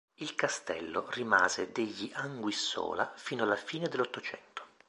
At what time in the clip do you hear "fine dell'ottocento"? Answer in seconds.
3.55-4.63